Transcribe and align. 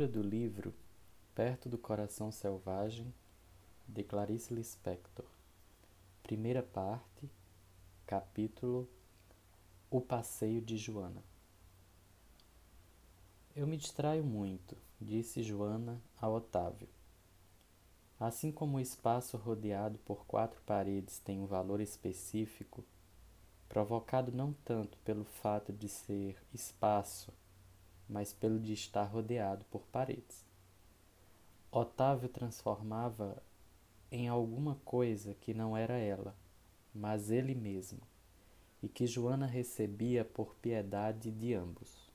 Leitura 0.00 0.08
do 0.08 0.26
livro 0.26 0.74
Perto 1.34 1.68
do 1.68 1.76
Coração 1.76 2.32
Selvagem, 2.32 3.12
de 3.86 4.02
Clarice 4.02 4.54
Lispector. 4.54 5.26
Primeira 6.22 6.62
parte, 6.62 7.28
capítulo 8.06 8.88
O 9.90 10.00
Passeio 10.00 10.62
de 10.62 10.78
Joana. 10.78 11.22
Eu 13.54 13.66
me 13.66 13.76
distraio 13.76 14.24
muito, 14.24 14.74
disse 14.98 15.42
Joana 15.42 16.00
a 16.18 16.26
Otávio. 16.30 16.88
Assim 18.18 18.50
como 18.50 18.78
o 18.78 18.80
espaço 18.80 19.36
rodeado 19.36 19.98
por 19.98 20.24
quatro 20.24 20.62
paredes 20.62 21.18
tem 21.18 21.38
um 21.38 21.46
valor 21.46 21.78
específico, 21.78 22.82
provocado 23.68 24.32
não 24.32 24.54
tanto 24.64 24.96
pelo 25.04 25.24
fato 25.24 25.74
de 25.74 25.90
ser 25.90 26.38
espaço, 26.54 27.30
mas 28.10 28.32
pelo 28.32 28.58
de 28.58 28.72
estar 28.72 29.04
rodeado 29.04 29.64
por 29.66 29.82
paredes. 29.82 30.44
Otávio 31.70 32.28
transformava 32.28 33.40
em 34.10 34.26
alguma 34.26 34.74
coisa 34.84 35.34
que 35.34 35.54
não 35.54 35.76
era 35.76 35.96
ela, 35.96 36.34
mas 36.92 37.30
ele 37.30 37.54
mesmo, 37.54 38.00
e 38.82 38.88
que 38.88 39.06
Joana 39.06 39.46
recebia 39.46 40.24
por 40.24 40.56
piedade 40.56 41.30
de 41.30 41.54
ambos, 41.54 42.10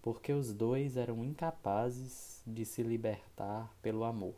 porque 0.00 0.32
os 0.32 0.54
dois 0.54 0.96
eram 0.96 1.22
incapazes 1.22 2.42
de 2.46 2.64
se 2.64 2.82
libertar 2.82 3.76
pelo 3.82 4.04
amor, 4.04 4.36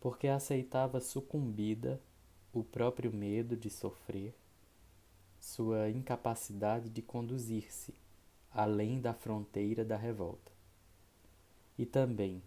porque 0.00 0.26
aceitava 0.26 1.00
sucumbida 1.00 2.00
o 2.52 2.64
próprio 2.64 3.12
medo 3.12 3.56
de 3.56 3.70
sofrer, 3.70 4.34
sua 5.38 5.88
incapacidade 5.88 6.90
de 6.90 7.00
conduzir-se 7.00 7.94
além 8.50 9.00
da 9.00 9.12
fronteira 9.12 9.84
da 9.84 9.96
revolta. 9.96 10.52
E 11.76 11.86
também, 11.86 12.42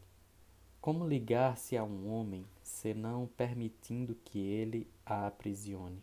como 0.81 1.07
ligar-se 1.07 1.77
a 1.77 1.83
um 1.83 2.11
homem 2.11 2.45
senão 2.61 3.27
permitindo 3.37 4.15
que 4.25 4.39
ele 4.39 4.89
a 5.05 5.27
aprisione? 5.27 6.01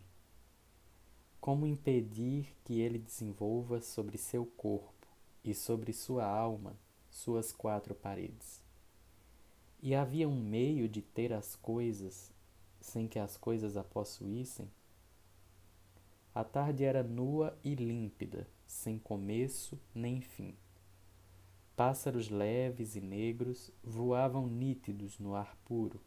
Como 1.39 1.67
impedir 1.67 2.55
que 2.63 2.79
ele 2.79 2.97
desenvolva 2.97 3.81
sobre 3.81 4.17
seu 4.17 4.45
corpo 4.45 5.07
e 5.43 5.53
sobre 5.53 5.93
sua 5.93 6.25
alma 6.25 6.75
suas 7.09 7.51
quatro 7.51 7.93
paredes? 7.93 8.63
E 9.81 9.95
havia 9.95 10.27
um 10.27 10.39
meio 10.39 10.87
de 10.89 11.01
ter 11.01 11.33
as 11.33 11.55
coisas 11.55 12.31
sem 12.79 13.07
que 13.07 13.19
as 13.19 13.37
coisas 13.37 13.77
a 13.77 13.83
possuíssem? 13.83 14.69
A 16.33 16.43
tarde 16.43 16.83
era 16.83 17.03
nua 17.03 17.57
e 17.63 17.75
límpida, 17.75 18.47
sem 18.69 18.99
começo 18.99 19.79
nem 19.95 20.21
fim. 20.21 20.55
Pássaros 21.75 22.29
leves 22.29 22.95
e 22.95 23.01
negros 23.01 23.71
voavam 23.83 24.45
nítidos 24.45 25.17
no 25.17 25.33
ar 25.33 25.57
puro. 25.65 25.99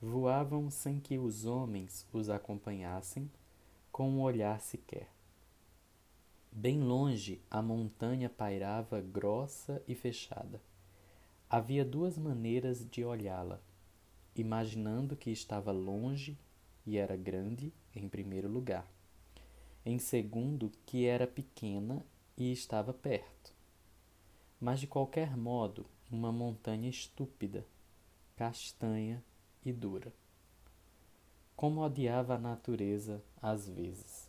Voavam 0.00 0.70
sem 0.70 0.98
que 0.98 1.18
os 1.18 1.44
homens 1.44 2.08
os 2.14 2.30
acompanhassem 2.30 3.30
com 3.92 4.08
um 4.08 4.22
olhar 4.22 4.58
sequer. 4.58 5.10
Bem 6.50 6.80
longe 6.80 7.42
a 7.50 7.60
montanha 7.60 8.30
pairava 8.30 9.02
grossa 9.02 9.82
e 9.86 9.94
fechada. 9.94 10.62
Havia 11.48 11.84
duas 11.84 12.16
maneiras 12.16 12.88
de 12.88 13.04
olhá-la: 13.04 13.60
imaginando 14.34 15.14
que 15.14 15.30
estava 15.30 15.72
longe 15.72 16.38
e 16.86 16.96
era 16.96 17.16
grande, 17.16 17.70
em 17.94 18.08
primeiro 18.08 18.48
lugar 18.48 18.95
em 19.86 20.00
segundo, 20.00 20.72
que 20.84 21.06
era 21.06 21.28
pequena 21.28 22.04
e 22.36 22.50
estava 22.50 22.92
perto. 22.92 23.54
Mas 24.60 24.80
de 24.80 24.88
qualquer 24.88 25.36
modo, 25.36 25.86
uma 26.10 26.32
montanha 26.32 26.90
estúpida, 26.90 27.64
castanha 28.34 29.22
e 29.64 29.72
dura. 29.72 30.12
Como 31.54 31.82
odiava 31.82 32.34
a 32.34 32.38
natureza 32.38 33.22
às 33.40 33.68
vezes. 33.68 34.28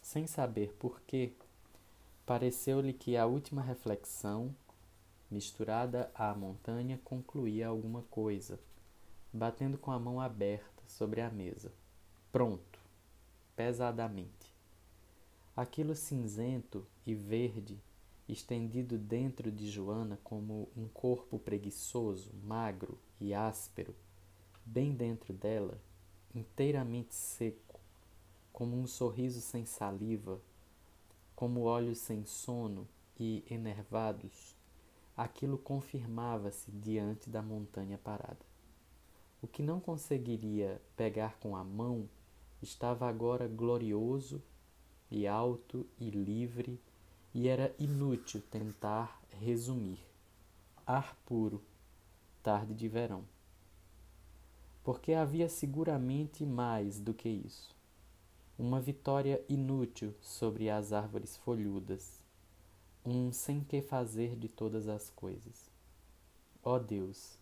Sem 0.00 0.26
saber 0.26 0.72
por 0.78 1.02
quê, 1.02 1.34
pareceu-lhe 2.24 2.94
que 2.94 3.18
a 3.18 3.26
última 3.26 3.60
reflexão, 3.60 4.56
misturada 5.30 6.10
à 6.14 6.34
montanha, 6.34 6.98
concluía 7.04 7.68
alguma 7.68 8.00
coisa, 8.04 8.58
batendo 9.30 9.76
com 9.76 9.90
a 9.90 9.98
mão 9.98 10.22
aberta 10.22 10.82
sobre 10.88 11.20
a 11.20 11.28
mesa. 11.28 11.70
Pronto, 12.32 12.80
pesadamente. 13.54 14.49
Aquilo 15.60 15.94
cinzento 15.94 16.86
e 17.04 17.14
verde, 17.14 17.78
estendido 18.26 18.96
dentro 18.96 19.52
de 19.52 19.68
Joana 19.68 20.18
como 20.24 20.70
um 20.74 20.88
corpo 20.88 21.38
preguiçoso, 21.38 22.32
magro 22.42 22.98
e 23.20 23.34
áspero, 23.34 23.94
bem 24.64 24.94
dentro 24.94 25.34
dela, 25.34 25.78
inteiramente 26.34 27.14
seco, 27.14 27.78
como 28.50 28.74
um 28.74 28.86
sorriso 28.86 29.42
sem 29.42 29.66
saliva, 29.66 30.40
como 31.36 31.64
olhos 31.64 31.98
sem 31.98 32.24
sono 32.24 32.88
e 33.18 33.44
enervados, 33.50 34.56
aquilo 35.14 35.58
confirmava-se 35.58 36.70
diante 36.70 37.28
da 37.28 37.42
montanha 37.42 37.98
parada. 37.98 38.46
O 39.42 39.46
que 39.46 39.62
não 39.62 39.78
conseguiria 39.78 40.80
pegar 40.96 41.38
com 41.38 41.54
a 41.54 41.62
mão 41.62 42.08
estava 42.62 43.06
agora 43.06 43.46
glorioso 43.46 44.42
e 45.10 45.26
alto 45.26 45.86
e 45.98 46.08
livre, 46.10 46.80
e 47.34 47.48
era 47.48 47.74
inútil 47.78 48.42
tentar 48.50 49.20
resumir. 49.40 49.98
Ar 50.86 51.16
puro, 51.24 51.62
tarde 52.42 52.74
de 52.74 52.88
verão. 52.88 53.24
Porque 54.82 55.12
havia 55.12 55.48
seguramente 55.48 56.44
mais 56.44 57.00
do 57.00 57.14
que 57.14 57.28
isso. 57.28 57.74
Uma 58.58 58.80
vitória 58.80 59.42
inútil 59.48 60.14
sobre 60.20 60.68
as 60.68 60.92
árvores 60.92 61.36
folhudas, 61.36 62.20
um 63.04 63.32
sem 63.32 63.64
que 63.64 63.80
fazer 63.80 64.36
de 64.36 64.48
todas 64.48 64.88
as 64.88 65.10
coisas. 65.10 65.70
Ó 66.62 66.74
oh 66.74 66.78
Deus, 66.78 67.38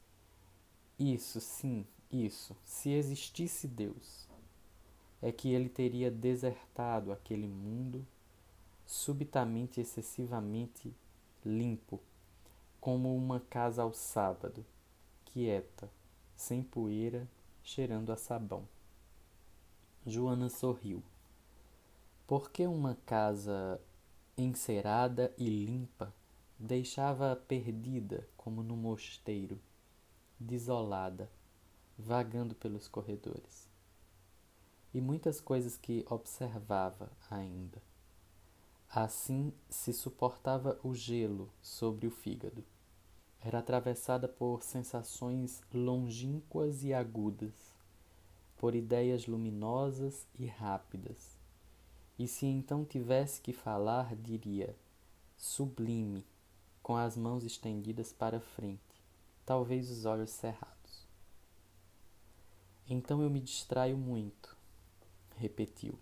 isso 0.98 1.40
sim, 1.40 1.84
isso, 2.10 2.56
se 2.64 2.90
existisse 2.90 3.66
Deus, 3.66 4.27
é 5.20 5.32
que 5.32 5.52
ele 5.52 5.68
teria 5.68 6.10
desertado 6.10 7.12
aquele 7.12 7.46
mundo 7.46 8.06
subitamente 8.86 9.80
excessivamente 9.80 10.94
limpo, 11.44 12.00
como 12.80 13.14
uma 13.14 13.40
casa 13.40 13.82
ao 13.82 13.92
sábado, 13.92 14.64
quieta, 15.26 15.90
sem 16.34 16.62
poeira, 16.62 17.28
cheirando 17.62 18.10
a 18.10 18.16
sabão. 18.16 18.66
Joana 20.06 20.48
sorriu. 20.48 21.02
Por 22.26 22.50
que 22.50 22.66
uma 22.66 22.96
casa 23.04 23.80
encerada 24.36 25.34
e 25.36 25.48
limpa 25.48 26.14
deixava-a 26.58 27.36
perdida 27.36 28.26
como 28.36 28.62
no 28.62 28.76
mosteiro, 28.76 29.60
desolada, 30.40 31.30
vagando 31.98 32.54
pelos 32.54 32.88
corredores? 32.88 33.68
E 34.92 35.00
muitas 35.00 35.40
coisas 35.40 35.76
que 35.76 36.04
observava 36.08 37.10
ainda. 37.30 37.82
Assim 38.90 39.52
se 39.68 39.92
suportava 39.92 40.78
o 40.82 40.94
gelo 40.94 41.50
sobre 41.60 42.06
o 42.06 42.10
fígado. 42.10 42.64
Era 43.40 43.58
atravessada 43.58 44.26
por 44.26 44.62
sensações 44.62 45.62
longínquas 45.72 46.82
e 46.82 46.92
agudas, 46.92 47.52
por 48.56 48.74
ideias 48.74 49.26
luminosas 49.26 50.26
e 50.38 50.46
rápidas. 50.46 51.38
E 52.18 52.26
se 52.26 52.46
então 52.46 52.84
tivesse 52.84 53.40
que 53.40 53.52
falar, 53.52 54.16
diria 54.16 54.74
sublime, 55.36 56.26
com 56.82 56.96
as 56.96 57.16
mãos 57.16 57.44
estendidas 57.44 58.12
para 58.12 58.40
frente, 58.40 58.80
talvez 59.46 59.88
os 59.90 60.04
olhos 60.04 60.30
cerrados. 60.30 61.06
Então 62.90 63.22
eu 63.22 63.30
me 63.30 63.40
distraio 63.40 63.96
muito, 63.96 64.56
repetiu. 65.38 65.98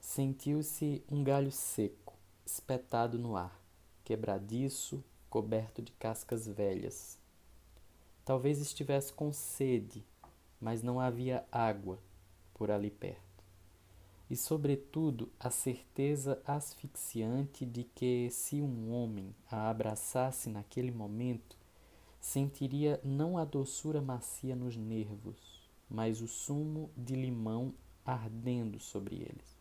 Sentiu-se 0.00 1.04
um 1.10 1.22
galho 1.22 1.52
seco, 1.52 2.14
espetado 2.44 3.18
no 3.18 3.36
ar, 3.36 3.60
quebradiço, 4.02 5.04
coberto 5.28 5.80
de 5.80 5.92
cascas 5.92 6.48
velhas. 6.48 7.18
Talvez 8.24 8.60
estivesse 8.60 9.12
com 9.12 9.32
sede, 9.32 10.04
mas 10.60 10.82
não 10.82 10.98
havia 10.98 11.44
água 11.52 11.98
por 12.54 12.70
ali 12.70 12.90
perto. 12.90 13.44
E, 14.28 14.36
sobretudo, 14.36 15.28
a 15.38 15.50
certeza 15.50 16.40
asfixiante 16.46 17.66
de 17.66 17.84
que, 17.84 18.30
se 18.30 18.60
um 18.60 18.92
homem 18.92 19.34
a 19.50 19.68
abraçasse 19.68 20.48
naquele 20.48 20.90
momento, 20.90 21.56
sentiria 22.20 23.00
não 23.02 23.36
a 23.36 23.44
doçura 23.44 24.00
macia 24.00 24.54
nos 24.54 24.76
nervos, 24.76 25.68
mas 25.88 26.20
o 26.20 26.28
sumo 26.28 26.90
de 26.96 27.16
limão 27.16 27.74
ardendo 28.04 28.78
sobre 28.78 29.16
eles. 29.16 29.58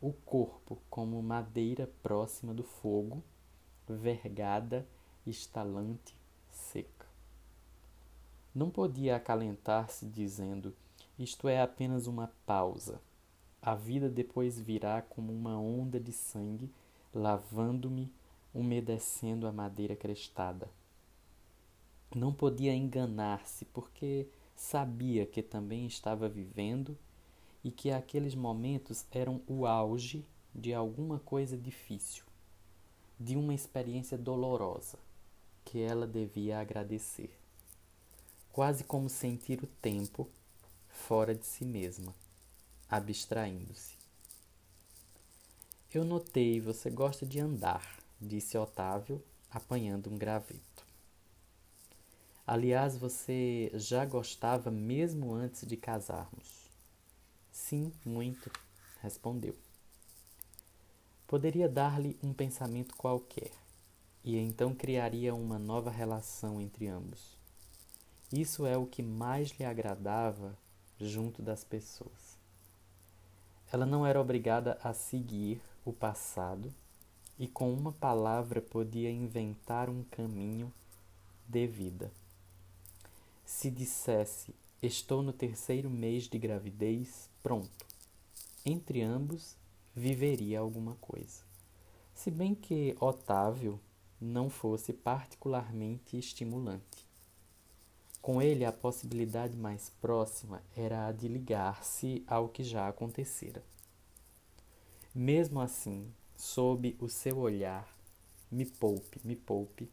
O 0.00 0.12
corpo 0.12 0.78
como 0.88 1.22
madeira 1.22 1.90
próxima 2.02 2.54
do 2.54 2.62
fogo, 2.62 3.22
vergada 3.88 4.86
estalante, 5.26 6.16
seca. 6.48 7.06
Não 8.54 8.70
podia 8.70 9.16
acalentar-se 9.16 10.06
dizendo: 10.06 10.74
Isto 11.18 11.48
é 11.48 11.60
apenas 11.60 12.06
uma 12.06 12.32
pausa. 12.46 13.00
A 13.62 13.74
vida 13.74 14.08
depois 14.08 14.58
virá 14.58 15.02
como 15.02 15.32
uma 15.32 15.58
onda 15.58 16.00
de 16.00 16.12
sangue, 16.12 16.72
lavando-me, 17.14 18.12
umedecendo 18.54 19.46
a 19.46 19.52
madeira 19.52 19.94
crestada. 19.94 20.70
Não 22.14 22.32
podia 22.32 22.74
enganar-se, 22.74 23.66
porque 23.66 24.26
sabia 24.56 25.26
que 25.26 25.42
também 25.42 25.86
estava 25.86 26.28
vivendo 26.28 26.98
e 27.62 27.70
que 27.70 27.90
aqueles 27.90 28.34
momentos 28.34 29.04
eram 29.10 29.40
o 29.46 29.66
auge 29.66 30.24
de 30.54 30.74
alguma 30.74 31.18
coisa 31.18 31.56
difícil, 31.56 32.24
de 33.18 33.36
uma 33.36 33.54
experiência 33.54 34.16
dolorosa 34.16 34.98
que 35.64 35.80
ela 35.80 36.06
devia 36.06 36.58
agradecer. 36.58 37.30
Quase 38.52 38.82
como 38.84 39.08
sentir 39.08 39.62
o 39.62 39.66
tempo 39.80 40.28
fora 40.88 41.34
de 41.34 41.46
si 41.46 41.64
mesma, 41.64 42.14
abstraindo-se. 42.88 43.94
Eu 45.92 46.04
notei, 46.04 46.60
você 46.60 46.90
gosta 46.90 47.26
de 47.26 47.40
andar, 47.40 47.98
disse 48.20 48.56
Otávio, 48.56 49.22
apanhando 49.50 50.10
um 50.10 50.16
graveto. 50.16 50.86
Aliás, 52.46 52.96
você 52.96 53.70
já 53.74 54.04
gostava 54.04 54.70
mesmo 54.70 55.32
antes 55.32 55.66
de 55.66 55.76
casarmos? 55.76 56.59
Sim, 57.60 57.92
muito, 58.04 58.50
respondeu. 59.00 59.54
Poderia 61.28 61.68
dar-lhe 61.68 62.18
um 62.20 62.32
pensamento 62.32 62.96
qualquer, 62.96 63.52
e 64.24 64.36
então 64.36 64.74
criaria 64.74 65.34
uma 65.34 65.56
nova 65.56 65.88
relação 65.88 66.60
entre 66.60 66.88
ambos. 66.88 67.38
Isso 68.32 68.66
é 68.66 68.76
o 68.76 68.86
que 68.86 69.02
mais 69.02 69.50
lhe 69.50 69.64
agradava 69.64 70.58
junto 70.98 71.42
das 71.42 71.62
pessoas. 71.62 72.36
Ela 73.70 73.86
não 73.86 74.04
era 74.04 74.20
obrigada 74.20 74.76
a 74.82 74.92
seguir 74.92 75.62
o 75.84 75.92
passado 75.92 76.74
e 77.38 77.46
com 77.46 77.72
uma 77.72 77.92
palavra 77.92 78.60
podia 78.60 79.10
inventar 79.10 79.88
um 79.88 80.02
caminho 80.04 80.72
de 81.46 81.66
vida. 81.68 82.10
Se 83.44 83.70
dissesse 83.70 84.52
estou 84.82 85.22
no 85.22 85.32
terceiro 85.32 85.90
mês 85.90 86.24
de 86.24 86.38
gravidez, 86.38 87.28
pronto. 87.42 87.86
Entre 88.64 89.02
ambos 89.02 89.56
viveria 89.94 90.60
alguma 90.60 90.94
coisa. 90.96 91.42
Se 92.14 92.30
bem 92.30 92.54
que 92.54 92.96
Otávio 93.00 93.80
não 94.20 94.50
fosse 94.50 94.92
particularmente 94.92 96.16
estimulante. 96.18 97.08
Com 98.20 98.42
ele, 98.42 98.64
a 98.66 98.72
possibilidade 98.72 99.56
mais 99.56 99.90
próxima 100.00 100.62
era 100.76 101.06
a 101.06 101.12
de 101.12 101.26
ligar-se 101.26 102.22
ao 102.26 102.48
que 102.48 102.62
já 102.62 102.86
acontecera. 102.86 103.64
Mesmo 105.14 105.60
assim, 105.60 106.12
sob 106.36 106.96
o 107.00 107.08
seu 107.08 107.38
olhar, 107.38 107.88
me 108.50 108.66
poupe, 108.66 109.20
me 109.24 109.34
poupe, 109.34 109.90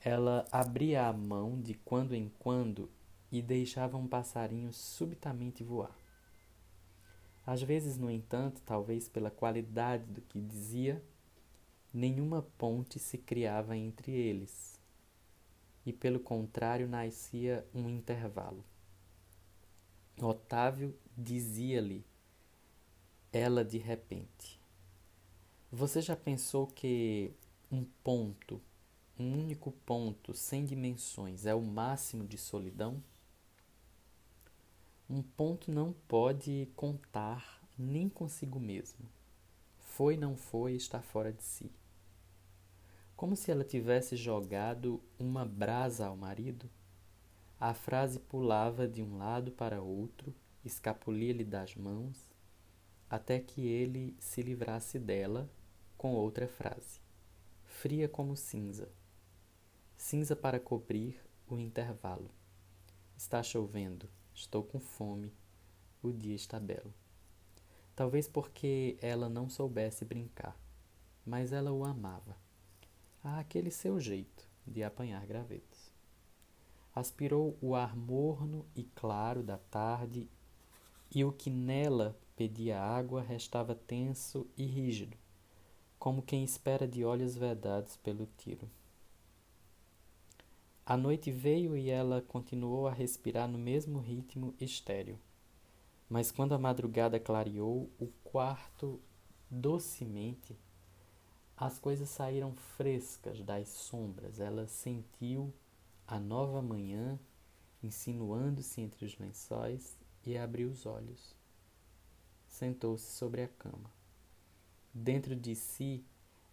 ela 0.00 0.46
abria 0.52 1.06
a 1.06 1.12
mão 1.12 1.60
de 1.60 1.74
quando 1.74 2.14
em 2.14 2.30
quando 2.38 2.88
e 3.34 3.42
deixava 3.42 3.96
um 3.96 4.06
passarinho 4.06 4.72
subitamente 4.72 5.64
voar. 5.64 5.98
Às 7.44 7.60
vezes, 7.60 7.98
no 7.98 8.08
entanto, 8.08 8.62
talvez 8.64 9.08
pela 9.08 9.28
qualidade 9.28 10.06
do 10.06 10.20
que 10.20 10.40
dizia, 10.40 11.02
nenhuma 11.92 12.42
ponte 12.56 13.00
se 13.00 13.18
criava 13.18 13.76
entre 13.76 14.12
eles, 14.12 14.80
e 15.84 15.92
pelo 15.92 16.20
contrário 16.20 16.88
nascia 16.88 17.66
um 17.74 17.88
intervalo. 17.88 18.64
Otávio 20.22 20.96
dizia-lhe, 21.18 22.06
ela 23.32 23.64
de 23.64 23.78
repente: 23.78 24.60
Você 25.72 26.00
já 26.00 26.14
pensou 26.14 26.68
que 26.68 27.34
um 27.68 27.84
ponto 28.04 28.62
um 29.18 29.32
único 29.40 29.70
ponto 29.70 30.34
sem 30.34 30.64
dimensões 30.64 31.46
é 31.46 31.54
o 31.54 31.62
máximo 31.62 32.24
de 32.26 32.36
solidão? 32.38 33.02
Um 35.08 35.22
ponto 35.22 35.70
não 35.70 35.92
pode 35.92 36.68
contar 36.74 37.62
nem 37.78 38.08
consigo 38.08 38.58
mesmo. 38.58 39.08
Foi, 39.78 40.16
não 40.16 40.36
foi, 40.36 40.74
está 40.74 41.00
fora 41.00 41.32
de 41.32 41.42
si. 41.42 41.70
Como 43.16 43.36
se 43.36 43.50
ela 43.50 43.64
tivesse 43.64 44.16
jogado 44.16 45.02
uma 45.18 45.44
brasa 45.44 46.06
ao 46.06 46.16
marido. 46.16 46.68
A 47.60 47.72
frase 47.72 48.18
pulava 48.18 48.88
de 48.88 49.02
um 49.02 49.16
lado 49.16 49.52
para 49.52 49.80
outro, 49.80 50.34
escapulia-lhe 50.64 51.44
das 51.44 51.74
mãos, 51.76 52.28
até 53.08 53.38
que 53.38 53.66
ele 53.66 54.16
se 54.18 54.42
livrasse 54.42 54.98
dela 54.98 55.48
com 55.96 56.12
outra 56.12 56.48
frase, 56.48 57.00
fria 57.64 58.08
como 58.08 58.36
cinza 58.36 58.88
cinza 60.04 60.36
para 60.36 60.60
cobrir 60.60 61.18
o 61.46 61.58
intervalo. 61.58 62.30
Está 63.16 63.42
chovendo, 63.42 64.06
estou 64.34 64.62
com 64.62 64.80
fome, 64.80 65.32
o 66.02 66.12
dia 66.12 66.34
está 66.34 66.58
belo. 66.58 66.92
Talvez 67.94 68.26
porque 68.26 68.98
ela 69.00 69.28
não 69.28 69.48
soubesse 69.48 70.04
brincar, 70.04 70.58
mas 71.24 71.52
ela 71.52 71.72
o 71.72 71.84
amava. 71.84 72.36
A 73.22 73.38
aquele 73.38 73.70
seu 73.70 74.00
jeito 74.00 74.48
de 74.66 74.82
apanhar 74.82 75.24
gravetos. 75.24 75.92
Aspirou 76.94 77.56
o 77.60 77.74
ar 77.74 77.96
morno 77.96 78.66
e 78.74 78.84
claro 78.84 79.42
da 79.42 79.56
tarde 79.56 80.28
e 81.14 81.24
o 81.24 81.32
que 81.32 81.50
nela 81.50 82.18
pedia 82.36 82.80
água 82.80 83.22
restava 83.22 83.74
tenso 83.74 84.46
e 84.56 84.66
rígido, 84.66 85.16
como 85.98 86.22
quem 86.22 86.42
espera 86.42 86.86
de 86.86 87.04
olhos 87.04 87.36
vedados 87.36 87.96
pelo 87.96 88.26
tiro. 88.36 88.68
A 90.86 90.98
noite 90.98 91.30
veio 91.30 91.74
e 91.78 91.88
ela 91.88 92.20
continuou 92.20 92.86
a 92.86 92.92
respirar 92.92 93.48
no 93.48 93.56
mesmo 93.56 94.00
ritmo 94.00 94.54
estéril. 94.60 95.18
Mas 96.10 96.30
quando 96.30 96.52
a 96.52 96.58
madrugada 96.58 97.18
clareou 97.18 97.90
o 97.98 98.08
quarto 98.22 99.00
docemente, 99.50 100.54
as 101.56 101.78
coisas 101.78 102.10
saíram 102.10 102.52
frescas 102.52 103.40
das 103.40 103.68
sombras. 103.68 104.38
Ela 104.38 104.66
sentiu 104.66 105.54
a 106.06 106.20
nova 106.20 106.60
manhã 106.60 107.18
insinuando-se 107.82 108.82
entre 108.82 109.06
os 109.06 109.18
lençóis 109.18 109.96
e 110.22 110.36
abriu 110.36 110.68
os 110.68 110.84
olhos. 110.84 111.34
Sentou-se 112.46 113.10
sobre 113.10 113.42
a 113.42 113.48
cama. 113.48 113.90
Dentro 114.92 115.34
de 115.34 115.54
si 115.54 116.04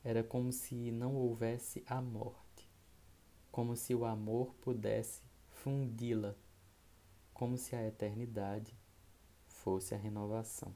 era 0.05 0.23
como 0.23 0.53
se 0.53 0.73
não 0.89 1.15
houvesse 1.15 1.83
a 1.85 2.01
morte 2.01 2.50
como 3.51 3.75
se 3.75 3.93
o 3.93 4.05
amor 4.05 4.53
pudesse 4.61 5.21
fundi-la, 5.49 6.35
como 7.33 7.57
se 7.57 7.75
a 7.75 7.85
eternidade 7.85 8.75
fosse 9.45 9.93
a 9.93 9.97
renovação. 9.97 10.73